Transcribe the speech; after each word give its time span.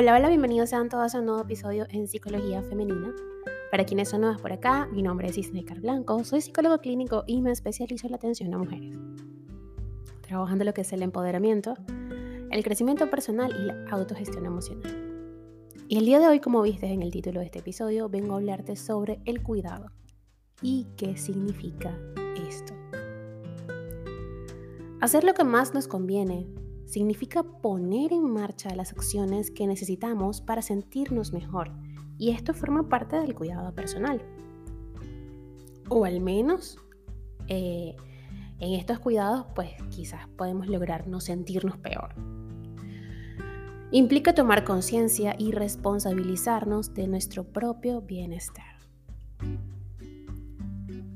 Hola, 0.00 0.14
hola, 0.14 0.28
bienvenidos 0.28 0.70
sean 0.70 0.88
todos 0.88 1.12
a 1.16 1.18
un 1.18 1.26
nuevo 1.26 1.42
episodio 1.42 1.84
en 1.90 2.06
Psicología 2.06 2.62
Femenina. 2.62 3.12
Para 3.72 3.84
quienes 3.84 4.08
son 4.08 4.20
nuevas 4.20 4.40
por 4.40 4.52
acá, 4.52 4.86
mi 4.92 5.02
nombre 5.02 5.26
es 5.26 5.36
Isnecar 5.36 5.80
Blanco, 5.80 6.22
soy 6.22 6.40
psicólogo 6.40 6.78
clínico 6.78 7.24
y 7.26 7.42
me 7.42 7.50
especializo 7.50 8.06
en 8.06 8.12
la 8.12 8.18
atención 8.18 8.54
a 8.54 8.58
mujeres, 8.58 8.96
trabajando 10.20 10.62
lo 10.62 10.72
que 10.72 10.82
es 10.82 10.92
el 10.92 11.02
empoderamiento, 11.02 11.74
el 12.52 12.62
crecimiento 12.62 13.10
personal 13.10 13.50
y 13.50 13.64
la 13.64 13.90
autogestión 13.90 14.46
emocional. 14.46 14.86
Y 15.88 15.98
el 15.98 16.04
día 16.04 16.20
de 16.20 16.28
hoy, 16.28 16.38
como 16.38 16.62
viste 16.62 16.86
en 16.86 17.02
el 17.02 17.10
título 17.10 17.40
de 17.40 17.46
este 17.46 17.58
episodio, 17.58 18.08
vengo 18.08 18.34
a 18.34 18.36
hablarte 18.36 18.76
sobre 18.76 19.20
el 19.24 19.42
cuidado 19.42 19.90
y 20.62 20.86
qué 20.96 21.16
significa 21.16 21.98
esto. 22.48 22.72
Hacer 25.00 25.24
lo 25.24 25.34
que 25.34 25.42
más 25.42 25.74
nos 25.74 25.88
conviene 25.88 26.46
significa 26.88 27.42
poner 27.42 28.14
en 28.14 28.24
marcha 28.32 28.74
las 28.74 28.92
acciones 28.92 29.50
que 29.50 29.66
necesitamos 29.66 30.40
para 30.40 30.62
sentirnos 30.62 31.34
mejor. 31.34 31.70
Y 32.16 32.30
esto 32.30 32.54
forma 32.54 32.88
parte 32.88 33.16
del 33.16 33.34
cuidado 33.34 33.74
personal. 33.74 34.22
O 35.90 36.06
al 36.06 36.20
menos 36.20 36.78
eh, 37.46 37.94
en 38.58 38.72
estos 38.72 38.98
cuidados, 39.00 39.46
pues 39.54 39.70
quizás 39.90 40.26
podemos 40.28 40.66
lograr 40.66 41.06
no 41.06 41.20
sentirnos 41.20 41.76
peor. 41.76 42.14
Implica 43.90 44.34
tomar 44.34 44.64
conciencia 44.64 45.36
y 45.38 45.52
responsabilizarnos 45.52 46.94
de 46.94 47.06
nuestro 47.06 47.44
propio 47.44 48.00
bienestar. 48.00 48.64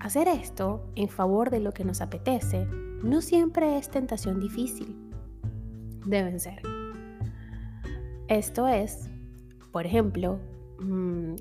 Hacer 0.01 0.29
esto 0.29 0.85
en 0.97 1.09
favor 1.09 1.49
de 1.51 1.61
lo 1.61 1.73
que 1.73 1.85
nos 1.85 2.03
apetece 2.03 2.67
no 3.03 3.23
siempre 3.23 3.79
es 3.79 3.91
tentación 3.91 4.39
difícil 4.39 5.02
deben 6.05 6.41
ser. 6.41 6.61
Esto 8.29 8.67
es, 8.67 9.11
por 9.73 9.85
ejemplo, 9.85 10.39
mm, 10.79 11.35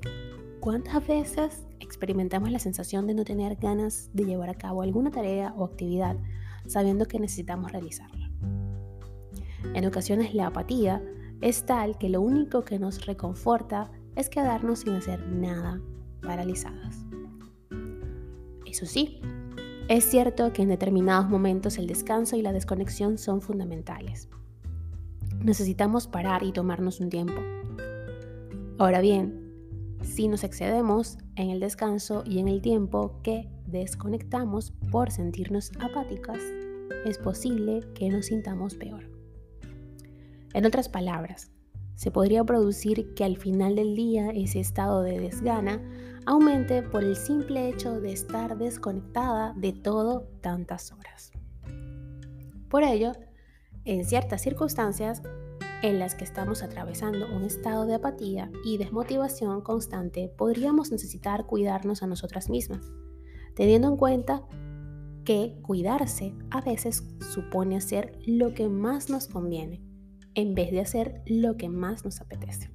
¿cuántas 0.60 1.06
veces 1.06 1.66
experimentamos 1.80 2.50
la 2.50 2.58
sensación 2.58 3.06
de 3.06 3.14
no 3.14 3.24
tener 3.24 3.56
ganas 3.56 4.10
de 4.12 4.24
llevar 4.24 4.50
a 4.50 4.54
cabo 4.54 4.82
alguna 4.82 5.10
tarea 5.10 5.54
o 5.56 5.64
actividad 5.64 6.16
sabiendo 6.66 7.06
que 7.06 7.18
necesitamos 7.18 7.72
realizarla? 7.72 8.30
En 9.74 9.86
ocasiones 9.86 10.34
la 10.34 10.48
apatía 10.48 11.02
es 11.40 11.64
tal 11.64 11.96
que 11.98 12.08
lo 12.08 12.20
único 12.20 12.62
que 12.62 12.78
nos 12.78 13.06
reconforta 13.06 13.90
es 14.16 14.28
quedarnos 14.28 14.80
sin 14.80 14.94
hacer 14.94 15.26
nada, 15.28 15.80
paralizadas. 16.20 17.04
Eso 18.66 18.86
sí, 18.86 19.20
es 19.88 20.04
cierto 20.04 20.52
que 20.52 20.62
en 20.62 20.68
determinados 20.68 21.28
momentos 21.28 21.78
el 21.78 21.86
descanso 21.86 22.36
y 22.36 22.42
la 22.42 22.52
desconexión 22.52 23.18
son 23.18 23.40
fundamentales 23.40 24.28
necesitamos 25.44 26.06
parar 26.06 26.42
y 26.42 26.52
tomarnos 26.52 27.00
un 27.00 27.10
tiempo. 27.10 27.40
Ahora 28.78 29.00
bien, 29.00 29.42
si 30.02 30.28
nos 30.28 30.44
excedemos 30.44 31.18
en 31.36 31.50
el 31.50 31.60
descanso 31.60 32.24
y 32.26 32.38
en 32.38 32.48
el 32.48 32.60
tiempo 32.60 33.20
que 33.22 33.48
desconectamos 33.66 34.72
por 34.90 35.10
sentirnos 35.10 35.72
apáticas, 35.80 36.38
es 37.04 37.18
posible 37.18 37.80
que 37.94 38.08
nos 38.08 38.26
sintamos 38.26 38.74
peor. 38.74 39.08
En 40.54 40.66
otras 40.66 40.88
palabras, 40.88 41.50
se 41.94 42.10
podría 42.10 42.44
producir 42.44 43.14
que 43.14 43.24
al 43.24 43.36
final 43.36 43.76
del 43.76 43.94
día 43.94 44.30
ese 44.30 44.60
estado 44.60 45.02
de 45.02 45.20
desgana 45.20 45.80
aumente 46.26 46.82
por 46.82 47.04
el 47.04 47.16
simple 47.16 47.68
hecho 47.68 48.00
de 48.00 48.12
estar 48.12 48.58
desconectada 48.58 49.54
de 49.56 49.72
todo 49.72 50.28
tantas 50.40 50.92
horas. 50.92 51.32
Por 52.68 52.82
ello, 52.82 53.12
en 53.84 54.04
ciertas 54.04 54.42
circunstancias 54.42 55.22
en 55.82 55.98
las 55.98 56.14
que 56.14 56.24
estamos 56.24 56.62
atravesando 56.62 57.26
un 57.34 57.42
estado 57.42 57.86
de 57.86 57.94
apatía 57.94 58.50
y 58.64 58.78
desmotivación 58.78 59.62
constante, 59.62 60.32
podríamos 60.36 60.92
necesitar 60.92 61.46
cuidarnos 61.46 62.02
a 62.02 62.06
nosotras 62.06 62.48
mismas, 62.48 62.92
teniendo 63.56 63.88
en 63.88 63.96
cuenta 63.96 64.42
que 65.24 65.58
cuidarse 65.62 66.34
a 66.50 66.60
veces 66.60 67.04
supone 67.32 67.76
hacer 67.76 68.18
lo 68.26 68.54
que 68.54 68.68
más 68.68 69.10
nos 69.10 69.26
conviene, 69.26 69.82
en 70.34 70.54
vez 70.54 70.70
de 70.70 70.80
hacer 70.80 71.22
lo 71.26 71.56
que 71.56 71.68
más 71.68 72.04
nos 72.04 72.20
apetece. 72.20 72.70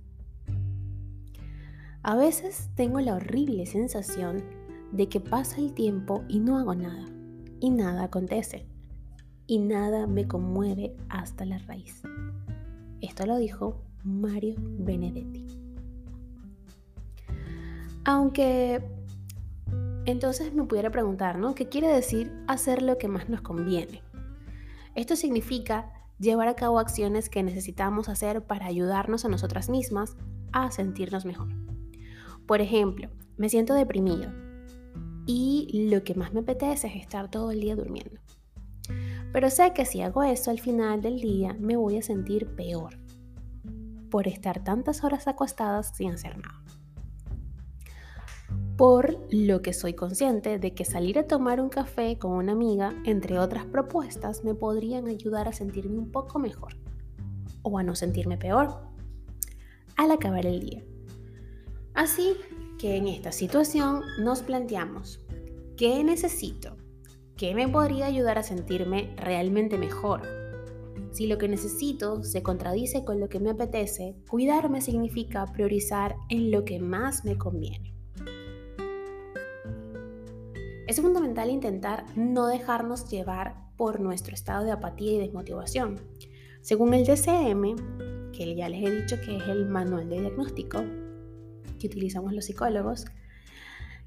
A 2.04 2.16
veces 2.16 2.70
tengo 2.76 3.00
la 3.00 3.16
horrible 3.16 3.66
sensación 3.66 4.44
de 4.92 5.10
que 5.10 5.20
pasa 5.20 5.58
el 5.58 5.74
tiempo 5.74 6.24
y 6.28 6.40
no 6.40 6.58
hago 6.58 6.76
nada, 6.76 7.06
y 7.60 7.70
nada 7.70 8.04
acontece 8.04 8.68
y 9.48 9.60
nada 9.60 10.06
me 10.06 10.28
conmueve 10.28 10.96
hasta 11.10 11.46
la 11.46 11.58
raíz. 11.60 12.04
Esto 13.02 13.26
lo 13.26 13.38
dijo 13.38 13.82
Mario 14.04 14.56
Benedetti. 14.58 15.48
Aunque 18.04 18.82
entonces 20.06 20.54
me 20.54 20.64
pudiera 20.64 20.92
preguntar, 20.92 21.38
¿no? 21.38 21.56
¿Qué 21.56 21.68
quiere 21.68 21.88
decir 21.88 22.32
hacer 22.48 22.82
lo 22.82 22.98
que 22.98 23.08
más 23.08 23.30
nos 23.30 23.42
conviene? 23.42 24.02
Esto 24.96 25.16
significa 25.16 25.92
llevar 26.20 26.48
a 26.48 26.56
cabo 26.56 26.80
acciones 26.80 27.30
que 27.30 27.44
necesitamos 27.44 28.10
hacer 28.10 28.44
para 28.44 28.66
ayudarnos 28.66 29.26
a 29.26 29.30
nosotras 29.30 29.70
mismas 29.70 30.16
a 30.52 30.72
sentirnos 30.72 31.26
mejor. 31.26 31.50
Por 32.46 32.62
ejemplo, 32.62 33.10
me 33.36 33.50
siento 33.50 33.74
deprimido 33.74 34.32
y 35.26 35.88
lo 35.92 36.04
que 36.04 36.16
más 36.16 36.34
me 36.34 36.40
apetece 36.40 36.88
es 36.88 36.96
estar 36.96 37.30
todo 37.30 37.52
el 37.52 37.60
día 37.60 37.76
durmiendo. 37.76 38.20
Pero 39.34 39.50
sé 39.50 39.74
que 39.74 39.86
si 39.86 40.02
hago 40.02 40.24
eso 40.24 40.52
al 40.52 40.60
final 40.60 41.02
del 41.02 41.20
día 41.20 41.56
me 41.60 41.76
voy 41.76 41.98
a 41.98 42.02
sentir 42.02 42.48
peor 42.56 42.98
por 44.10 44.28
estar 44.28 44.64
tantas 44.64 45.04
horas 45.04 45.28
acostadas 45.28 45.92
sin 45.96 46.12
hacer 46.12 46.38
nada. 46.38 46.64
Por 48.78 49.18
lo 49.32 49.62
que 49.62 49.74
soy 49.74 49.94
consciente 49.94 50.60
de 50.60 50.74
que 50.74 50.86
salir 50.86 51.18
a 51.18 51.28
tomar 51.28 51.60
un 51.60 51.70
café 51.70 52.18
con 52.20 52.34
una 52.34 52.52
amiga, 52.52 52.94
entre 53.06 53.40
otras 53.40 53.66
propuestas, 53.66 54.44
me 54.44 54.54
podrían 54.54 55.08
ayudar 55.08 55.48
a 55.48 55.54
sentirme 55.54 55.98
un 55.98 56.12
poco 56.12 56.38
mejor 56.38 56.78
o 57.64 57.78
a 57.78 57.84
no 57.84 57.96
sentirme 57.96 58.38
peor 58.38 58.78
al 59.96 60.12
acabar 60.12 60.46
el 60.46 60.60
día. 60.60 60.84
Así 61.96 62.36
que 62.78 62.96
en 62.98 63.08
esta 63.08 63.32
situación 63.32 64.04
nos 64.20 64.44
planteamos, 64.44 65.20
¿qué 65.76 66.04
necesito? 66.04 66.78
¿Qué 67.38 67.54
me 67.54 67.68
podría 67.68 68.08
ayudar 68.08 68.40
a 68.40 68.44
sentirme 68.44 69.14
realmente 69.16 69.78
mejor? 69.78 70.24
Si 71.12 71.28
lo 71.28 71.38
que 71.38 71.48
necesito 71.48 72.24
se 72.24 72.42
contradice 72.42 73.06
con 73.06 73.20
lo 73.20 73.30
que 73.30 73.40
me 73.40 73.52
apetece, 73.52 74.16
cuidarme 74.28 74.82
significa 74.82 75.46
priorizar 75.46 76.16
en 76.30 76.50
lo 76.50 76.66
que 76.66 76.80
más 76.80 77.26
me 77.26 77.38
conviene. 77.38 77.94
Es 80.88 81.00
fundamental 81.00 81.52
intentar 81.52 82.06
no 82.16 82.48
dejarnos 82.48 83.08
llevar 83.08 83.56
por 83.78 84.00
nuestro 84.00 84.34
estado 84.34 84.66
de 84.66 84.72
apatía 84.72 85.12
y 85.12 85.20
desmotivación. 85.20 86.02
Según 86.62 86.96
el 86.96 87.06
DCM, 87.06 88.32
que 88.32 88.56
ya 88.56 88.68
les 88.68 88.84
he 88.84 89.02
dicho 89.02 89.22
que 89.24 89.38
es 89.38 89.48
el 89.48 89.68
manual 89.68 90.10
de 90.10 90.22
diagnóstico 90.22 90.84
que 91.80 91.86
utilizamos 91.86 92.34
los 92.34 92.46
psicólogos, 92.46 93.06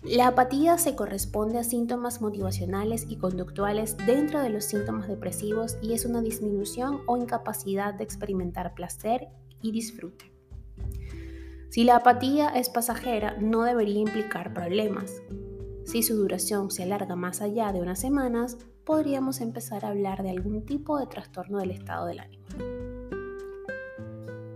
la 0.03 0.29
apatía 0.29 0.79
se 0.79 0.97
corresponde 0.97 1.59
a 1.59 1.65
síntomas 1.65 2.23
motivacionales 2.23 3.05
y 3.09 3.17
conductuales 3.17 3.99
dentro 4.07 4.41
de 4.41 4.49
los 4.49 4.65
síntomas 4.65 5.09
depresivos 5.09 5.77
y 5.83 5.93
es 5.93 6.07
una 6.07 6.23
disminución 6.23 7.01
o 7.07 7.19
incapacidad 7.19 7.93
de 7.93 8.05
experimentar 8.05 8.73
placer 8.75 9.29
y 9.61 9.73
disfrute. 9.73 10.33
Si 11.69 11.85
la 11.85 11.97
apatía 11.97 12.49
es 12.49 12.71
pasajera, 12.71 13.37
no 13.39 13.63
debería 13.63 14.01
implicar 14.01 14.55
problemas. 14.55 15.23
Si 15.85 16.03
su 16.03 16.17
duración 16.17 16.71
se 16.71 16.85
alarga 16.85 17.15
más 17.15 17.43
allá 17.43 17.71
de 17.71 17.81
unas 17.81 18.01
semanas, 18.01 18.57
podríamos 18.85 19.43
empezar 19.43 19.85
a 19.85 19.89
hablar 19.89 20.23
de 20.23 20.31
algún 20.31 20.65
tipo 20.65 20.99
de 20.99 21.09
trastorno 21.09 21.59
del 21.59 21.73
estado 21.73 22.07
del 22.07 22.21
ánimo. 22.21 22.47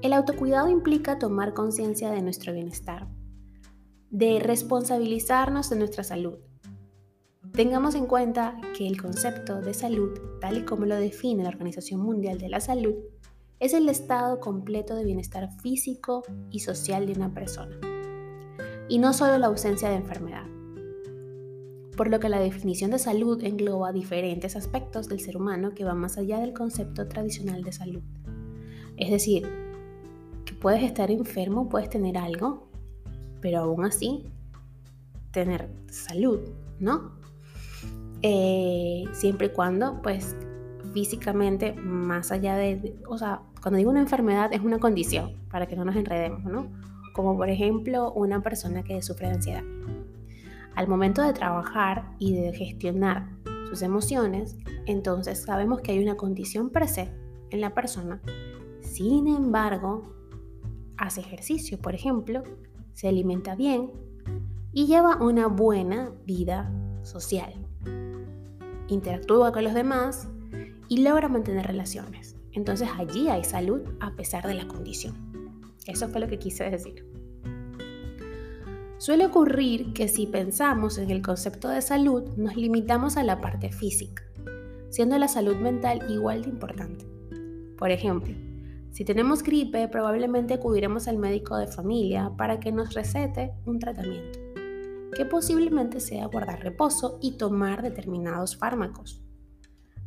El 0.00 0.12
autocuidado 0.12 0.68
implica 0.68 1.18
tomar 1.18 1.54
conciencia 1.54 2.10
de 2.10 2.22
nuestro 2.22 2.52
bienestar, 2.52 3.03
de 4.14 4.38
responsabilizarnos 4.38 5.70
de 5.70 5.76
nuestra 5.76 6.04
salud. 6.04 6.38
Tengamos 7.52 7.96
en 7.96 8.06
cuenta 8.06 8.56
que 8.78 8.86
el 8.86 9.02
concepto 9.02 9.60
de 9.60 9.74
salud, 9.74 10.16
tal 10.40 10.58
y 10.58 10.64
como 10.64 10.86
lo 10.86 10.94
define 10.94 11.42
la 11.42 11.48
Organización 11.48 12.00
Mundial 12.00 12.38
de 12.38 12.48
la 12.48 12.60
Salud, 12.60 12.94
es 13.58 13.74
el 13.74 13.88
estado 13.88 14.38
completo 14.38 14.94
de 14.94 15.04
bienestar 15.04 15.50
físico 15.60 16.22
y 16.52 16.60
social 16.60 17.06
de 17.06 17.14
una 17.14 17.34
persona, 17.34 17.76
y 18.88 18.98
no 18.98 19.12
solo 19.12 19.36
la 19.36 19.48
ausencia 19.48 19.88
de 19.88 19.96
enfermedad. 19.96 20.46
Por 21.96 22.08
lo 22.08 22.20
que 22.20 22.28
la 22.28 22.38
definición 22.38 22.92
de 22.92 23.00
salud 23.00 23.42
engloba 23.42 23.90
diferentes 23.90 24.54
aspectos 24.54 25.08
del 25.08 25.18
ser 25.18 25.36
humano 25.36 25.74
que 25.74 25.82
van 25.82 25.98
más 25.98 26.18
allá 26.18 26.38
del 26.38 26.52
concepto 26.52 27.08
tradicional 27.08 27.64
de 27.64 27.72
salud. 27.72 28.02
Es 28.96 29.10
decir, 29.10 29.48
que 30.44 30.54
puedes 30.54 30.84
estar 30.84 31.10
enfermo, 31.10 31.68
puedes 31.68 31.90
tener 31.90 32.16
algo, 32.16 32.68
pero 33.44 33.58
aún 33.58 33.84
así 33.84 34.24
tener 35.30 35.68
salud, 35.90 36.40
¿no? 36.80 37.12
Eh, 38.22 39.04
siempre 39.12 39.48
y 39.48 39.50
cuando 39.50 40.00
pues 40.00 40.34
físicamente, 40.94 41.74
más 41.74 42.32
allá 42.32 42.56
de, 42.56 42.96
o 43.06 43.18
sea, 43.18 43.42
cuando 43.60 43.76
digo 43.76 43.90
una 43.90 44.00
enfermedad 44.00 44.50
es 44.54 44.62
una 44.62 44.78
condición, 44.78 45.34
para 45.50 45.66
que 45.66 45.76
no 45.76 45.84
nos 45.84 45.94
enredemos, 45.94 46.42
¿no? 46.44 46.68
Como 47.12 47.36
por 47.36 47.50
ejemplo 47.50 48.14
una 48.14 48.40
persona 48.40 48.82
que 48.82 49.02
sufre 49.02 49.26
de 49.26 49.34
ansiedad. 49.34 49.64
Al 50.74 50.88
momento 50.88 51.20
de 51.20 51.34
trabajar 51.34 52.14
y 52.18 52.32
de 52.32 52.54
gestionar 52.54 53.28
sus 53.68 53.82
emociones, 53.82 54.56
entonces 54.86 55.42
sabemos 55.42 55.82
que 55.82 55.92
hay 55.92 56.02
una 56.02 56.16
condición 56.16 56.70
per 56.70 56.88
se 56.88 57.10
en 57.50 57.60
la 57.60 57.74
persona. 57.74 58.22
Sin 58.80 59.26
embargo, 59.26 60.14
hace 60.96 61.20
ejercicio, 61.20 61.78
por 61.78 61.94
ejemplo, 61.94 62.42
se 62.94 63.08
alimenta 63.08 63.54
bien 63.54 63.90
y 64.72 64.86
lleva 64.86 65.16
una 65.16 65.46
buena 65.46 66.12
vida 66.24 66.72
social. 67.02 67.52
Interactúa 68.88 69.52
con 69.52 69.64
los 69.64 69.74
demás 69.74 70.28
y 70.88 71.02
logra 71.02 71.28
mantener 71.28 71.66
relaciones. 71.66 72.36
Entonces 72.52 72.88
allí 72.96 73.28
hay 73.28 73.44
salud 73.44 73.82
a 74.00 74.12
pesar 74.12 74.46
de 74.46 74.54
la 74.54 74.66
condición. 74.66 75.14
Eso 75.86 76.08
fue 76.08 76.20
lo 76.20 76.28
que 76.28 76.38
quise 76.38 76.70
decir. 76.70 77.06
Suele 78.98 79.26
ocurrir 79.26 79.92
que 79.92 80.08
si 80.08 80.26
pensamos 80.26 80.98
en 80.98 81.10
el 81.10 81.20
concepto 81.20 81.68
de 81.68 81.82
salud 81.82 82.22
nos 82.36 82.56
limitamos 82.56 83.16
a 83.16 83.22
la 83.22 83.40
parte 83.40 83.70
física, 83.70 84.22
siendo 84.88 85.18
la 85.18 85.28
salud 85.28 85.56
mental 85.56 86.06
igual 86.08 86.42
de 86.42 86.48
importante. 86.48 87.06
Por 87.76 87.90
ejemplo, 87.90 88.34
si 88.94 89.04
tenemos 89.04 89.42
gripe, 89.42 89.88
probablemente 89.88 90.54
acudiremos 90.54 91.08
al 91.08 91.18
médico 91.18 91.56
de 91.56 91.66
familia 91.66 92.30
para 92.38 92.60
que 92.60 92.70
nos 92.70 92.94
recete 92.94 93.52
un 93.66 93.80
tratamiento, 93.80 94.38
que 95.16 95.24
posiblemente 95.24 95.98
sea 95.98 96.26
guardar 96.26 96.62
reposo 96.62 97.18
y 97.20 97.36
tomar 97.36 97.82
determinados 97.82 98.56
fármacos. 98.56 99.20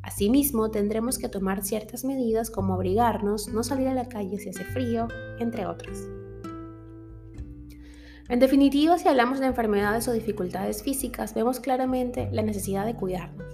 Asimismo, 0.03 0.71
tendremos 0.71 1.17
que 1.17 1.27
tomar 1.27 1.65
ciertas 1.65 2.05
medidas 2.05 2.49
como 2.49 2.75
abrigarnos, 2.75 3.49
no 3.49 3.61
salir 3.61 3.89
a 3.89 3.93
la 3.93 4.07
calle 4.07 4.39
si 4.39 4.47
hace 4.47 4.63
frío, 4.63 5.09
entre 5.37 5.65
otras. 5.65 6.07
En 8.29 8.39
definitiva, 8.39 8.97
si 8.97 9.09
hablamos 9.09 9.41
de 9.41 9.47
enfermedades 9.47 10.07
o 10.07 10.13
dificultades 10.13 10.81
físicas, 10.81 11.33
vemos 11.33 11.59
claramente 11.59 12.29
la 12.31 12.41
necesidad 12.41 12.85
de 12.85 12.95
cuidarnos. 12.95 13.53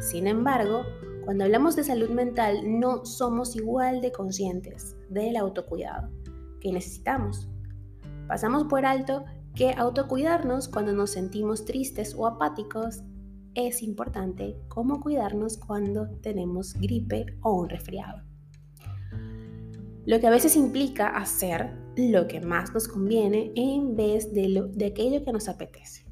Sin 0.00 0.26
embargo, 0.26 0.86
cuando 1.24 1.44
hablamos 1.44 1.76
de 1.76 1.84
salud 1.84 2.10
mental, 2.10 2.78
no 2.78 3.04
somos 3.04 3.56
igual 3.56 4.00
de 4.00 4.12
conscientes 4.12 4.96
del 5.08 5.36
autocuidado 5.36 6.10
que 6.60 6.72
necesitamos. 6.72 7.48
Pasamos 8.28 8.64
por 8.64 8.84
alto 8.84 9.24
que 9.54 9.72
autocuidarnos 9.72 10.68
cuando 10.68 10.92
nos 10.92 11.10
sentimos 11.10 11.64
tristes 11.64 12.14
o 12.16 12.26
apáticos 12.26 13.02
es 13.54 13.82
importante 13.82 14.56
como 14.68 15.00
cuidarnos 15.00 15.56
cuando 15.58 16.08
tenemos 16.20 16.74
gripe 16.74 17.26
o 17.42 17.54
un 17.54 17.68
resfriado. 17.68 18.22
Lo 20.06 20.20
que 20.20 20.26
a 20.26 20.30
veces 20.30 20.56
implica 20.56 21.08
hacer 21.08 21.72
lo 21.96 22.26
que 22.26 22.40
más 22.40 22.74
nos 22.74 22.88
conviene 22.88 23.52
en 23.54 23.94
vez 23.94 24.34
de, 24.34 24.68
de 24.72 24.86
aquello 24.86 25.24
que 25.24 25.32
nos 25.32 25.48
apetece. 25.48 26.04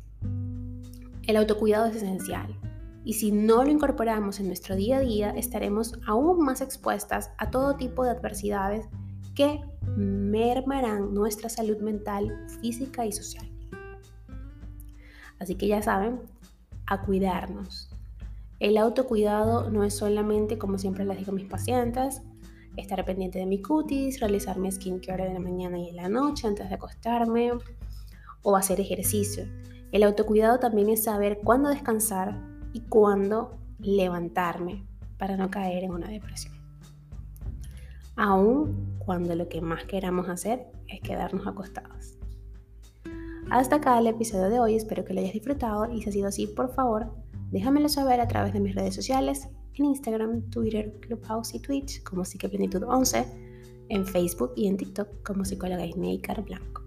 El 1.27 1.37
autocuidado 1.37 1.87
es 1.87 1.97
esencial 1.97 2.62
y 3.05 3.15
si 3.15 3.33
no 3.33 3.65
lo 3.65 3.71
incorporamos 3.71 4.39
en 4.41 4.47
nuestro 4.47 4.77
día 4.77 4.99
a 4.99 5.01
día 5.01 5.31
estaremos 5.31 5.99
aún 6.07 6.45
más 6.45 6.61
expuestas 6.61 7.31
a 7.39 7.51
todo 7.51 7.77
tipo 7.77 8.05
de 8.05 8.11
adversidades 8.11 8.89
que 9.35 9.61
mermarán 9.97 11.13
nuestra 11.15 11.49
salud 11.49 11.79
mental, 11.79 12.47
física 12.61 13.05
y 13.07 13.13
social. 13.13 13.51
Así 15.39 15.57
que 15.57 15.67
ya 15.67 15.83
saben, 15.83 16.21
a 16.87 17.03
cuidarnos. 17.03 17.91
El 18.61 18.79
autocuidado 18.79 19.71
no 19.71 19.83
es 19.83 19.97
solamente, 19.97 20.59
como 20.59 20.79
siempre 20.79 21.05
les 21.05 21.19
digo 21.19 21.33
a 21.33 21.35
mis 21.35 21.49
pacientes, 21.49 22.23
estar 22.77 23.05
pendiente 23.05 23.41
de 23.41 23.47
mi 23.47 23.61
cutis, 23.61 24.21
realizar 24.21 24.59
mi 24.59 24.71
skincare 24.71 25.27
en 25.27 25.35
la 25.35 25.41
mañana 25.41 25.79
y 25.79 25.89
en 25.89 25.97
la 25.97 26.09
noche 26.09 26.47
antes 26.47 26.69
de 26.69 26.75
acostarme 26.77 27.53
o 28.43 28.57
hacer 28.57 28.81
ejercicio. 28.81 29.45
El 29.91 30.05
autocuidado 30.05 30.59
también 30.59 30.89
es 30.89 31.05
saber 31.05 31.41
cuándo 31.43 31.71
descansar 31.71 32.52
y 32.73 32.81
cuándo 32.81 33.59
levantarme 33.79 34.87
para 35.19 35.37
no 35.37 35.51
caer 35.51 35.85
en 35.85 35.93
una 35.93 36.09
depresión. 36.09 36.55
Aún 38.17 38.97
cuando 38.99 39.35
lo 39.35 39.49
que 39.49 39.61
más 39.61 39.85
queramos 39.85 40.29
hacer 40.29 40.67
es 40.89 41.01
quedarnos 41.01 41.47
acostados. 41.47 42.19
Hasta 43.51 43.77
acá 43.77 43.99
el 43.99 44.07
episodio 44.07 44.49
de 44.49 44.61
hoy, 44.61 44.77
espero 44.77 45.05
que 45.05 45.15
lo 45.15 45.21
hayas 45.21 45.33
disfrutado 45.33 45.93
y 45.93 46.03
si 46.03 46.09
ha 46.09 46.13
sido 46.13 46.29
así, 46.29 46.47
por 46.47 46.73
favor, 46.75 47.13
déjamelo 47.51 47.89
saber 47.89 48.21
a 48.21 48.29
través 48.29 48.53
de 48.53 48.61
mis 48.61 48.75
redes 48.75 48.95
sociales, 48.95 49.49
en 49.75 49.87
Instagram, 49.87 50.51
Twitter, 50.51 50.93
Clubhouse 51.01 51.55
y 51.55 51.61
Twitch 51.61 52.03
como 52.03 52.25
Psiqueplenitud 52.25 52.83
11, 52.83 53.27
en 53.89 54.07
Facebook 54.07 54.53
y 54.57 54.69
en 54.69 54.77
TikTok 54.77 55.23
como 55.23 55.45
psicóloga 55.45 55.85
Ismaker 55.85 56.43
Blanco. 56.43 56.82